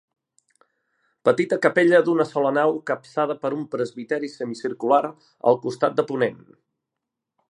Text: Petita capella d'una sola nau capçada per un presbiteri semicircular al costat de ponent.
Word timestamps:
Petita 1.27 1.59
capella 1.65 1.99
d'una 2.07 2.25
sola 2.29 2.53
nau 2.59 2.73
capçada 2.91 3.37
per 3.45 3.53
un 3.59 3.61
presbiteri 3.75 4.31
semicircular 4.39 5.03
al 5.53 5.63
costat 5.67 6.01
de 6.01 6.09
ponent. 6.13 6.43